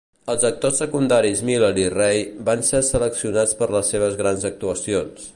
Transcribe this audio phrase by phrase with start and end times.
[0.33, 5.29] Els actors secundaris Miller i Rey van ser seleccionats per les seves grans actuacions.